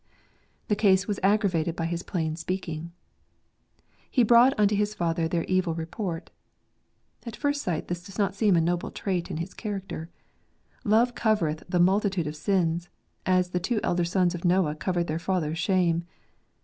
[0.67, 2.91] The case was aggravated by his plain speaking.
[4.09, 6.31] "He brought unto his father their evil report."
[7.23, 10.09] At first sight this does not seem a noble trait in his character.
[10.83, 12.89] Love covereth the multitude of sins,
[13.27, 16.05] as the two elder sons of Noah covered their father's shame.